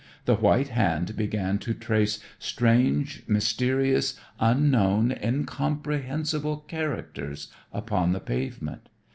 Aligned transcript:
The 0.25 0.33
white 0.37 0.69
hand 0.69 1.15
began 1.15 1.59
to 1.59 1.75
trace 1.75 2.17
strange, 2.39 3.21
mysterious, 3.27 4.19
unknown, 4.39 5.11
incomprehensible 5.21 6.61
characters 6.61 7.49
upon 7.71 8.11
the 8.11 8.19
pavement. 8.19 8.89